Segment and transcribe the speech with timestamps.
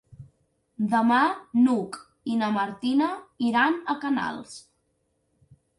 [0.93, 1.19] Demà
[1.65, 1.99] n'Hug
[2.33, 3.13] i na Martina
[3.51, 4.59] iran a Canals.